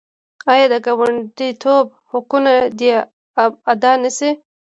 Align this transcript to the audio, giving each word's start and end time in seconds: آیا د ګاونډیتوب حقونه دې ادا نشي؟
آیا 0.51 0.65
د 0.73 0.75
ګاونډیتوب 0.85 1.85
حقونه 2.11 2.53
دې 2.79 2.89
ادا 3.73 3.91
نشي؟ 4.01 4.29